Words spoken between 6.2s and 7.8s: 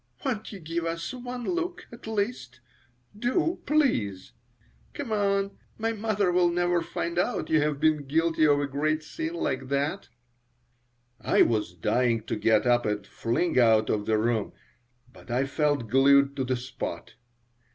will never find out you have